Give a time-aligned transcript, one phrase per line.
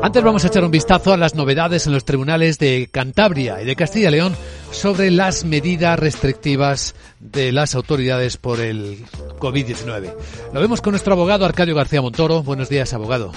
[0.00, 3.64] Antes vamos a echar un vistazo a las novedades en los tribunales de Cantabria y
[3.64, 4.36] de Castilla y León
[4.70, 9.04] sobre las medidas restrictivas de las autoridades por el
[9.40, 10.14] COVID-19.
[10.52, 12.44] Lo vemos con nuestro abogado Arcadio García Montoro.
[12.44, 13.32] Buenos días, abogado.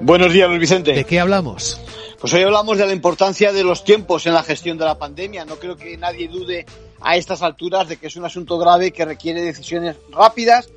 [0.00, 0.92] Buenos días, Luis Vicente.
[0.92, 1.80] ¿De qué hablamos?
[2.20, 5.46] Pues hoy hablamos de la importancia de los tiempos en la gestión de la pandemia.
[5.46, 6.66] No creo que nadie dude
[7.00, 10.68] a estas alturas de que es un asunto grave que requiere decisiones rápidas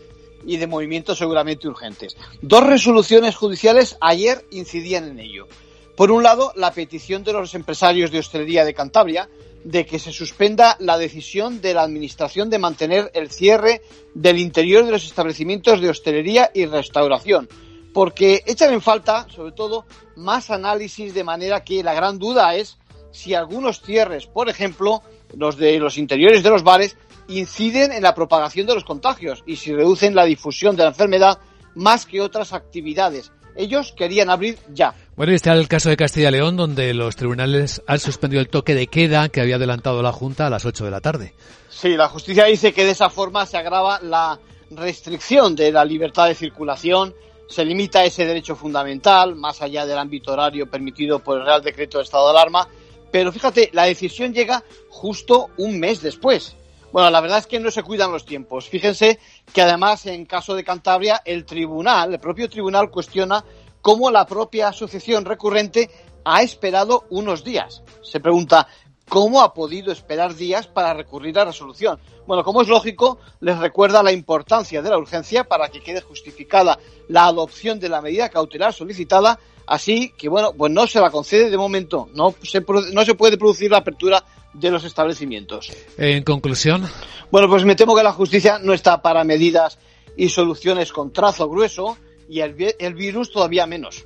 [0.48, 2.18] y de movimientos seguramente urgentes.
[2.42, 5.48] Dos resoluciones judiciales ayer incidían en ello.
[5.96, 9.30] Por un lado, la petición de los empresarios de hostelería de Cantabria
[9.64, 13.82] de que se suspenda la decisión de la Administración de mantener el cierre
[14.14, 17.50] del interior de los establecimientos de hostelería y restauración,
[17.94, 19.86] porque echan en falta, sobre todo,
[20.16, 22.78] más análisis de manera que la gran duda es
[23.12, 25.02] si algunos cierres, por ejemplo,
[25.36, 26.96] los de los interiores de los bares,
[27.28, 31.40] inciden en la propagación de los contagios y si reducen la difusión de la enfermedad
[31.76, 33.32] más que otras actividades.
[33.56, 34.94] Ellos querían abrir ya.
[35.16, 38.50] Bueno, y está el caso de Castilla y León, donde los tribunales han suspendido el
[38.50, 41.34] toque de queda que había adelantado la Junta a las 8 de la tarde.
[41.70, 46.28] Sí, la justicia dice que de esa forma se agrava la restricción de la libertad
[46.28, 47.16] de circulación,
[47.48, 51.98] se limita ese derecho fundamental, más allá del ámbito horario permitido por el Real Decreto
[51.98, 52.68] de Estado de Alarma,
[53.12, 56.56] pero fíjate, la decisión llega justo un mes después.
[56.92, 58.70] Bueno, la verdad es que no se cuidan los tiempos.
[58.70, 59.20] Fíjense
[59.54, 63.44] que además en caso de Cantabria el tribunal, el propio tribunal cuestiona
[63.82, 65.90] cómo la propia asociación recurrente
[66.24, 67.84] ha esperado unos días.
[68.02, 68.68] Se pregunta,
[69.08, 72.00] ¿cómo ha podido esperar días para recurrir a resolución?
[72.26, 76.78] Bueno, como es lógico, les recuerda la importancia de la urgencia para que quede justificada
[77.08, 81.50] la adopción de la medida cautelar solicitada, así que, bueno, pues no se la concede
[81.50, 85.72] de momento, no se, no se puede producir la apertura de los establecimientos.
[85.98, 86.86] En conclusión.
[87.32, 89.78] Bueno, pues me temo que la justicia no está para medidas
[90.16, 94.06] y soluciones con trazo grueso y el, el virus todavía menos.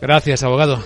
[0.00, 0.82] Gracias, abogado.